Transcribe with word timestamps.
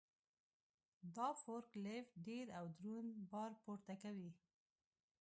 دا 1.15 1.27
فورک 1.41 1.69
لیفټ 1.83 2.11
ډېر 2.27 2.45
او 2.59 2.65
دروند 2.79 3.11
بار 3.31 3.51
پورته 3.63 3.93
کوي. 4.03 4.31